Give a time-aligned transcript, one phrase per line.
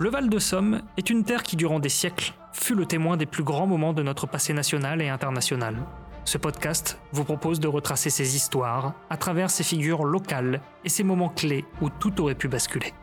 [0.00, 3.26] Le Val de Somme est une terre qui, durant des siècles, fut le témoin des
[3.26, 5.74] plus grands moments de notre passé national et international.
[6.24, 11.02] Ce podcast vous propose de retracer ces histoires à travers ces figures locales et ces
[11.02, 12.94] moments clés où tout aurait pu basculer.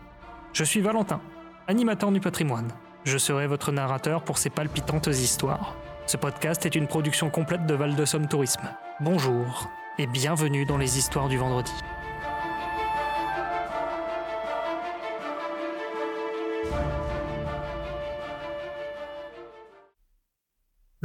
[0.53, 1.19] Je suis Valentin,
[1.67, 2.71] animateur du patrimoine.
[3.03, 5.75] Je serai votre narrateur pour ces palpitantes histoires.
[6.05, 8.69] Ce podcast est une production complète de Val de Somme Tourisme.
[9.01, 11.73] Bonjour et bienvenue dans les histoires du vendredi.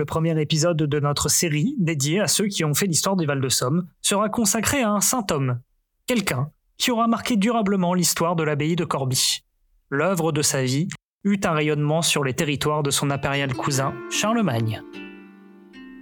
[0.01, 3.87] Le premier épisode de notre série, dédié à ceux qui ont fait l'histoire du Val-de-Somme,
[4.01, 5.61] sera consacré à un saint homme,
[6.07, 9.45] quelqu'un qui aura marqué durablement l'histoire de l'abbaye de Corbie.
[9.91, 10.89] L'œuvre de sa vie
[11.25, 14.81] eut un rayonnement sur les territoires de son impérial cousin, Charlemagne.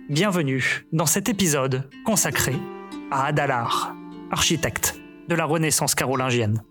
[0.09, 2.55] Bienvenue dans cet épisode consacré
[3.11, 3.97] à Adalar,
[4.31, 4.95] architecte
[5.27, 6.63] de la Renaissance carolingienne.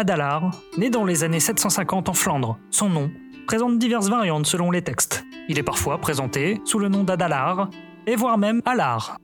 [0.00, 3.10] Adalar, né dans les années 750 en Flandre, son nom
[3.46, 5.26] présente diverses variantes selon les textes.
[5.46, 7.68] Il est parfois présenté sous le nom d'Adalar,
[8.06, 9.18] et voire même Alar.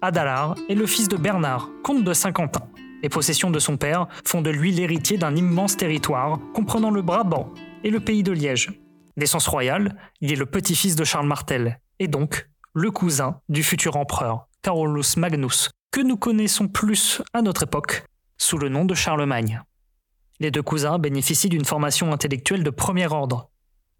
[0.00, 2.62] Adalar est le fils de Bernard, comte de Saint-Quentin.
[3.02, 7.52] Les possessions de son père font de lui l'héritier d'un immense territoire comprenant le Brabant
[7.82, 8.72] et le pays de Liège.
[9.18, 13.98] D'essence royale, il est le petit-fils de Charles Martel, et donc le cousin du futur
[13.98, 18.06] empereur, Carolus Magnus, que nous connaissons plus à notre époque
[18.38, 19.62] sous le nom de Charlemagne.
[20.40, 23.50] Les deux cousins bénéficient d'une formation intellectuelle de premier ordre.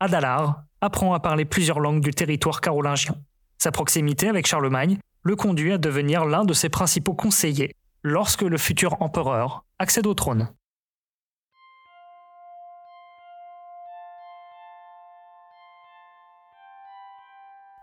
[0.00, 3.14] Adalar apprend à parler plusieurs langues du territoire carolingien.
[3.58, 8.58] Sa proximité avec Charlemagne le conduit à devenir l'un de ses principaux conseillers lorsque le
[8.58, 10.50] futur empereur accède au trône.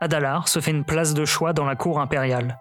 [0.02, 2.60] Adalar se fait une place de choix dans la cour impériale.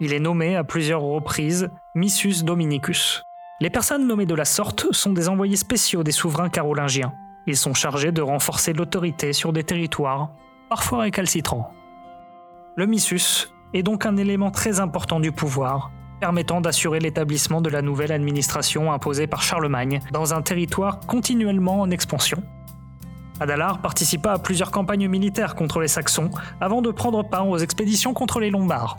[0.00, 3.22] Il est nommé à plusieurs reprises Missus Dominicus,
[3.58, 7.14] les personnes nommées de la sorte sont des envoyés spéciaux des souverains carolingiens.
[7.46, 10.30] Ils sont chargés de renforcer l'autorité sur des territoires,
[10.68, 11.72] parfois récalcitrants.
[12.76, 15.90] Le missus est donc un élément très important du pouvoir,
[16.20, 21.90] permettant d'assurer l'établissement de la nouvelle administration imposée par Charlemagne dans un territoire continuellement en
[21.90, 22.42] expansion.
[23.40, 26.30] Adalar participa à plusieurs campagnes militaires contre les Saxons
[26.60, 28.98] avant de prendre part aux expéditions contre les Lombards.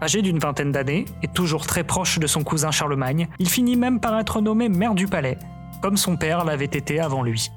[0.00, 3.98] Âgé d'une vingtaine d'années et toujours très proche de son cousin Charlemagne, il finit même
[3.98, 5.38] par être nommé maire du palais,
[5.82, 7.50] comme son père l'avait été avant lui.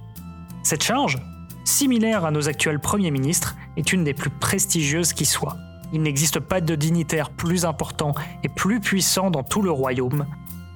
[0.64, 1.20] Cette charge,
[1.66, 5.56] similaire à nos actuels premiers ministres, est une des plus prestigieuses qui soit.
[5.94, 10.26] Il n'existe pas de dignitaire plus important et plus puissant dans tout le royaume,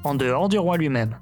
[0.04, 1.18] en dehors du roi lui-même.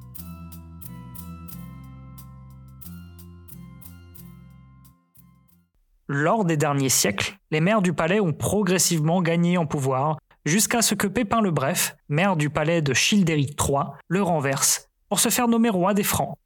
[6.09, 10.96] Lors des derniers siècles, les maires du palais ont progressivement gagné en pouvoir jusqu'à ce
[10.96, 15.48] que Pépin le Bref, maire du palais de Childéric III, le renverse pour se faire
[15.48, 16.38] nommer roi des Francs.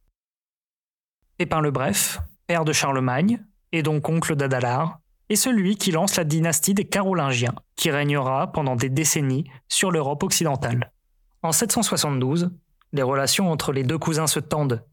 [1.37, 4.99] Pépin le Bref, père de Charlemagne, et donc oncle d'Adalar,
[5.29, 10.23] est celui qui lance la dynastie des Carolingiens, qui régnera pendant des décennies sur l'Europe
[10.23, 10.91] occidentale.
[11.43, 12.49] En 772,
[12.93, 14.83] les relations entre les deux cousins se tendent.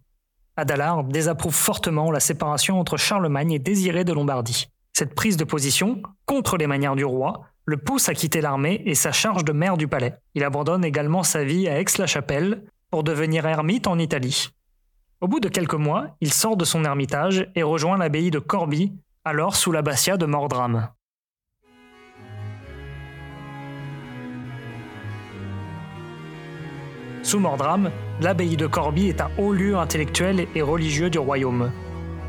[0.57, 4.67] Adalar désapprouve fortement la séparation entre Charlemagne et Désiré de Lombardie.
[4.93, 8.95] Cette prise de position, contre les manières du roi, le pousse à quitter l'armée et
[8.95, 10.17] sa charge de maire du palais.
[10.35, 14.51] Il abandonne également sa vie à Aix-la-Chapelle pour devenir ermite en Italie.
[15.21, 18.93] Au bout de quelques mois, il sort de son ermitage et rejoint l'abbaye de Corbie,
[19.25, 20.89] alors sous l'abbatiat de Mordram.
[27.23, 31.73] Sous Mordram, l'abbaye de Corbie est un haut lieu intellectuel et religieux du royaume.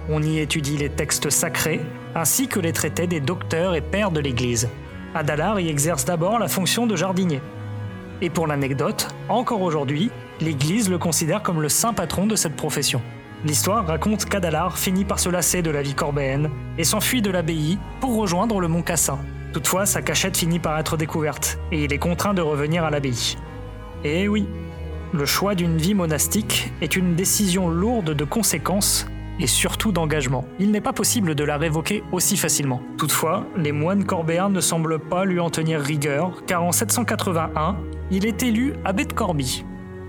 [0.09, 1.81] On y étudie les textes sacrés,
[2.15, 4.69] ainsi que les traités des docteurs et pères de l'Église.
[5.15, 7.41] Adalar y exerce d'abord la fonction de jardinier.
[8.21, 10.11] Et pour l'anecdote, encore aujourd'hui,
[10.41, 13.01] l'Église le considère comme le saint patron de cette profession.
[13.45, 17.77] L'histoire raconte qu'Adalar finit par se lasser de la vie corbéenne et s'enfuit de l'abbaye
[18.01, 19.17] pour rejoindre le mont Cassin.
[19.53, 23.37] Toutefois, sa cachette finit par être découverte et il est contraint de revenir à l'abbaye.
[24.03, 24.45] Et oui,
[25.13, 29.07] le choix d'une vie monastique est une décision lourde de conséquences
[29.39, 30.45] et surtout d'engagement.
[30.59, 32.81] Il n'est pas possible de la révoquer aussi facilement.
[32.97, 37.77] Toutefois, les moines corbéens ne semblent pas lui en tenir rigueur, car en 781,
[38.11, 39.65] il est élu abbé de Corbie.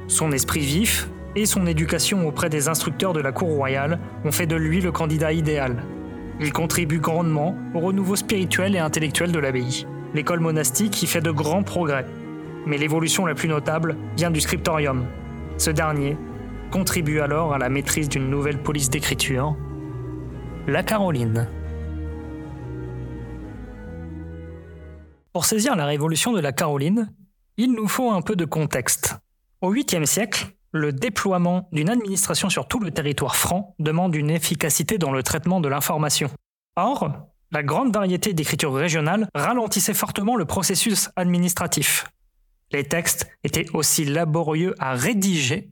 [0.08, 4.46] Son esprit vif et son éducation auprès des instructeurs de la cour royale ont fait
[4.46, 5.82] de lui le candidat idéal.
[6.40, 9.86] Il contribue grandement au renouveau spirituel et intellectuel de l'abbaye.
[10.14, 12.06] L'école monastique y fait de grands progrès,
[12.66, 15.06] mais l'évolution la plus notable vient du scriptorium.
[15.58, 16.16] Ce dernier
[16.70, 19.56] contribue alors à la maîtrise d'une nouvelle police d'écriture,
[20.66, 21.48] la Caroline.
[25.32, 27.12] Pour saisir la révolution de la Caroline,
[27.56, 29.16] il nous faut un peu de contexte.
[29.60, 34.98] Au 8e siècle, le déploiement d'une administration sur tout le territoire franc demande une efficacité
[34.98, 36.30] dans le traitement de l'information.
[36.76, 42.06] Or, la grande variété d'écritures régionales ralentissait fortement le processus administratif.
[42.72, 45.70] Les textes étaient aussi laborieux à rédiger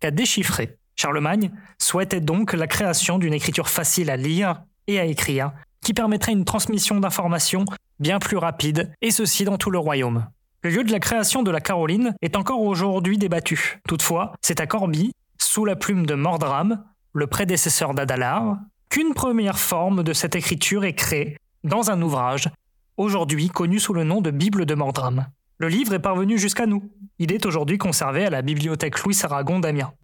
[0.00, 0.76] qu'à déchiffrer.
[0.94, 5.52] Charlemagne souhaitait donc la création d'une écriture facile à lire et à écrire,
[5.82, 7.64] qui permettrait une transmission d'informations
[7.98, 10.26] bien plus rapide, et ceci dans tout le royaume.
[10.62, 13.78] Le lieu de la création de la Caroline est encore aujourd'hui débattu.
[13.86, 16.82] Toutefois, c'est à Corbie, sous la plume de Mordram,
[17.12, 18.58] le prédécesseur d'Adalar,
[18.88, 22.50] qu'une première forme de cette écriture est créée dans un ouvrage,
[22.96, 25.26] aujourd'hui connu sous le nom de Bible de Mordram.
[25.58, 26.90] Le livre est parvenu jusqu'à nous.
[27.18, 29.94] Il est aujourd'hui conservé à la bibliothèque Louis Aragon d'Amiens.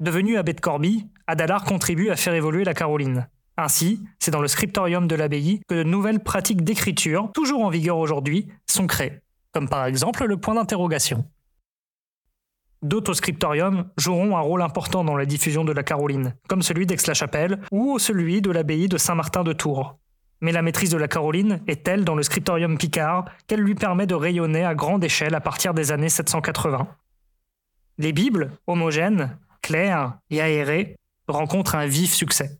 [0.00, 3.28] Devenu abbé de Corbie, Adalar contribue à faire évoluer la Caroline.
[3.58, 7.98] Ainsi, c'est dans le scriptorium de l'abbaye que de nouvelles pratiques d'écriture, toujours en vigueur
[7.98, 9.20] aujourd'hui, sont créées,
[9.52, 11.26] comme par exemple le point d'interrogation.
[12.80, 17.60] D'autres scriptoriums joueront un rôle important dans la diffusion de la Caroline, comme celui d'Aix-la-Chapelle
[17.70, 19.98] ou celui de l'abbaye de Saint-Martin de Tours.
[20.42, 24.08] Mais la maîtrise de la Caroline est telle dans le scriptorium Picard qu'elle lui permet
[24.08, 26.88] de rayonner à grande échelle à partir des années 780.
[27.98, 30.96] Les Bibles, homogènes, claires et aérées,
[31.28, 32.58] rencontrent un vif succès.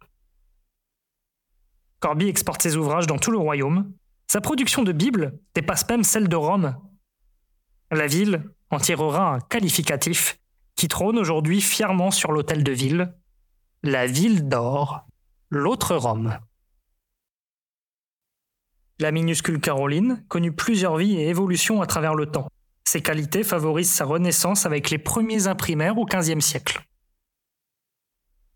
[1.99, 3.93] Corby exporte ses ouvrages dans tout le royaume.
[4.29, 6.77] Sa production de Bible dépasse même celle de Rome.
[7.91, 10.39] La ville en tirera un qualificatif
[10.77, 13.13] qui trône aujourd'hui fièrement sur l'hôtel de ville,
[13.83, 15.05] la ville d'or,
[15.51, 16.39] l'autre Rome.
[19.03, 22.47] La minuscule Caroline connut plusieurs vies et évolutions à travers le temps.
[22.85, 26.87] Ses qualités favorisent sa renaissance avec les premiers imprimaires au XVe siècle.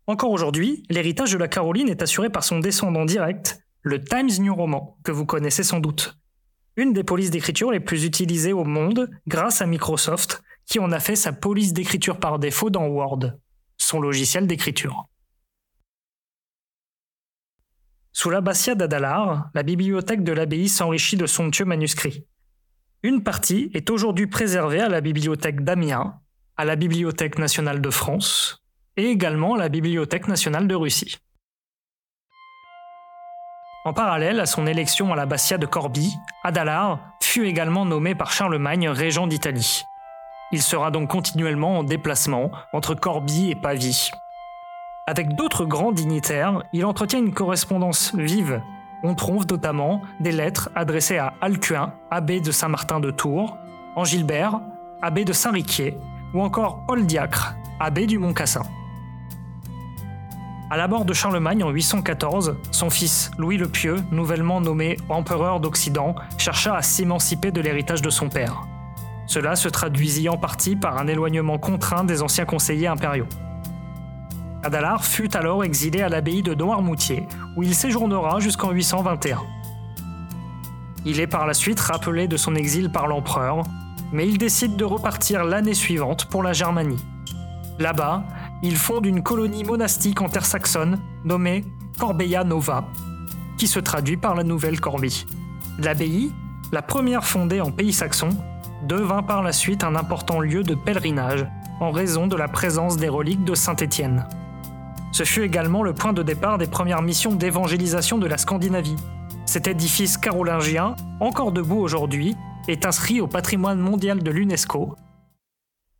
[0.05, 4.55] Encore aujourd'hui, l'héritage de la Caroline est assuré par son descendant direct, le Times New
[4.55, 6.17] Roman, que vous connaissez sans doute.
[6.77, 11.01] Une des polices d'écriture les plus utilisées au monde grâce à Microsoft, qui en a
[11.01, 13.33] fait sa police d'écriture par défaut dans Word,
[13.77, 15.09] son logiciel d'écriture.
[18.19, 22.25] Sous l'abbatiat d'Adalar, la bibliothèque de l'abbaye s'enrichit de somptueux manuscrits.
[23.03, 26.15] Une partie est aujourd'hui préservée à la bibliothèque d'Amiens,
[26.57, 28.65] à la Bibliothèque nationale de France,
[28.95, 31.19] et également la Bibliothèque nationale de Russie.
[33.85, 38.89] En parallèle à son élection à l'abbatiat de Corbie, Adalar fut également nommé par Charlemagne
[38.89, 39.83] régent d'Italie.
[40.51, 44.09] Il sera donc continuellement en déplacement entre Corbie et Pavie.
[45.09, 48.61] Avec d'autres grands dignitaires, il entretient une correspondance vive.
[49.03, 53.57] On trouve notamment des lettres adressées à Alcuin, abbé de Saint-Martin de Tours,
[53.95, 54.59] Angilbert,
[55.01, 55.97] abbé de Saint-Riquier,
[56.33, 58.63] ou encore Oldiacre, abbé du Mont-Cassin.
[60.69, 65.61] À la mort de Charlemagne en 814, son fils Louis le Pieux, nouvellement nommé empereur
[65.61, 68.67] d'Occident, chercha à s'émanciper de l'héritage de son père.
[69.25, 73.27] Cela se traduisit en partie par un éloignement contraint des anciens conseillers impériaux.
[74.63, 79.39] Adalar fut alors exilé à l'abbaye de Noirmoutier, où il séjournera jusqu'en 821.
[81.05, 83.63] Il est par la suite rappelé de son exil par l'empereur,
[84.11, 87.03] mais il décide de repartir l'année suivante pour la Germanie.
[87.79, 88.23] Là-bas,
[88.63, 91.63] il fonde une colonie monastique en terre saxonne nommée
[91.99, 92.85] Corbeia Nova,
[93.57, 95.25] qui se traduit par la Nouvelle Corbie.
[95.79, 96.31] L'abbaye,
[96.71, 98.29] la première fondée en pays saxon,
[98.87, 101.45] devint par la suite un important lieu de pèlerinage
[101.79, 104.25] en raison de la présence des reliques de Saint-Étienne.
[105.17, 108.95] Ce fut également le point de départ des premières missions d'évangélisation de la Scandinavie.
[109.47, 112.35] Cet édifice carolingien, encore debout aujourd'hui,
[112.67, 114.95] est inscrit au patrimoine mondial de l'UNESCO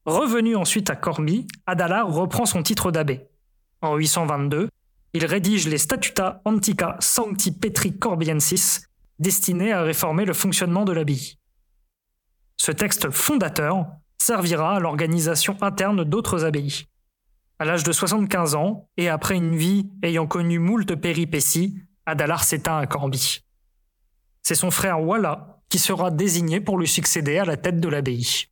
[0.06, 3.28] Revenu ensuite à Corbie, Adalar reprend son titre d'abbé.
[3.82, 4.70] En 822,
[5.14, 8.86] il rédige les Statuta Antica Sancti Petri Corbiensis,
[9.18, 11.40] destinés à réformer le fonctionnement de l'abbaye.
[12.58, 13.88] Ce texte fondateur
[14.20, 16.86] servira à l'organisation interne d'autres abbayes.
[17.60, 22.78] À l'âge de 75 ans, et après une vie ayant connu moult péripéties, Adalar s'éteint
[22.78, 23.42] à Corbie.
[24.44, 28.46] C'est son frère Walla qui sera désigné pour lui succéder à la tête de l'abbaye.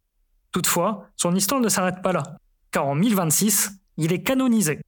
[0.52, 2.24] Toutefois, son histoire ne s'arrête pas là,
[2.72, 4.82] car en 1026, il est canonisé.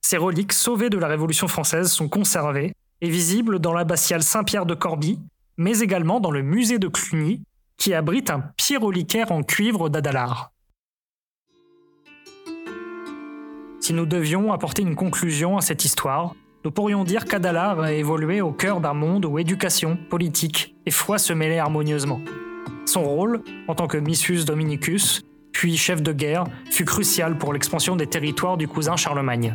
[0.00, 4.74] Ses reliques sauvées de la Révolution française sont conservées et visibles dans l'abbatiale Saint-Pierre de
[4.74, 5.18] Corbie,
[5.56, 7.42] mais également dans le musée de Cluny,
[7.76, 10.52] qui abrite un pied reliquaire en cuivre d'Adalar.
[13.84, 18.40] Si nous devions apporter une conclusion à cette histoire, nous pourrions dire qu'Adalar a évolué
[18.40, 22.22] au cœur d'un monde où éducation, politique et foi se mêlaient harmonieusement.
[22.86, 25.20] Son rôle, en tant que missus Dominicus,
[25.52, 29.54] puis chef de guerre, fut crucial pour l'expansion des territoires du cousin Charlemagne.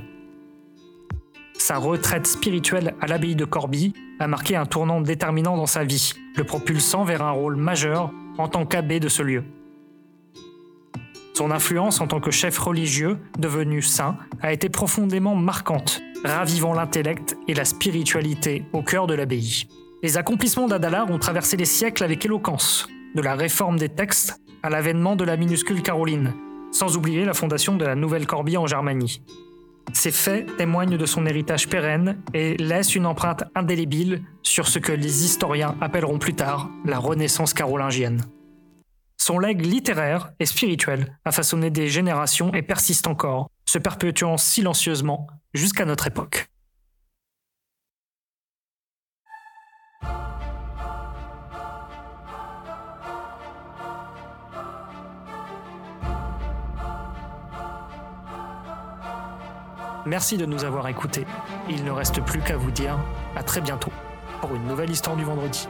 [1.57, 6.13] sa retraite spirituelle à l'abbaye de Corbie a marqué un tournant déterminant dans sa vie,
[6.35, 9.43] le propulsant vers un rôle majeur en tant qu'abbé de ce lieu.
[11.39, 17.37] Son influence en tant que chef religieux, devenu saint, a été profondément marquante, ravivant l'intellect
[17.47, 19.63] et la spiritualité au cœur de l'abbaye.
[20.03, 24.69] Les accomplissements d'Adalar ont traversé les siècles avec éloquence, de la réforme des textes à
[24.69, 26.33] l'avènement de la minuscule Caroline,
[26.73, 29.21] sans oublier la fondation de la Nouvelle Corbie en Germanie.
[29.93, 34.91] Ces faits témoignent de son héritage pérenne et laissent une empreinte indélébile sur ce que
[34.91, 38.25] les historiens appelleront plus tard la Renaissance carolingienne.
[39.21, 45.27] Son legs littéraire et spirituel a façonné des générations et persiste encore, se perpétuant silencieusement
[45.53, 46.47] jusqu'à notre époque.
[60.05, 61.25] Merci de nous avoir écoutés.
[61.69, 62.97] Il ne reste plus qu'à vous dire
[63.35, 63.91] à très bientôt
[64.39, 65.67] pour une nouvelle histoire du vendredi.